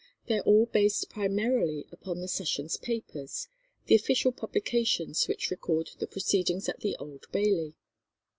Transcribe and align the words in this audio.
They 0.25 0.39
are 0.39 0.45
all 0.45 0.65
based 0.65 1.11
primarily 1.11 1.85
upon 1.91 2.21
the 2.21 2.27
sessions' 2.27 2.75
papers, 2.75 3.47
the 3.85 3.93
official 3.93 4.31
publications 4.31 5.27
which 5.27 5.51
record 5.51 5.91
the 5.99 6.07
proceedings 6.07 6.67
at 6.67 6.79
the 6.79 6.95
Old 6.95 7.31
Bailey. 7.31 7.75